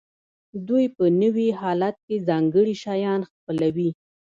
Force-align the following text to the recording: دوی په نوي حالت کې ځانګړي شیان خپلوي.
دوی 0.67 0.85
په 0.95 1.05
نوي 1.21 1.47
حالت 1.61 1.95
کې 2.05 2.15
ځانګړي 2.27 2.73
شیان 2.83 3.21
خپلوي. 3.31 3.89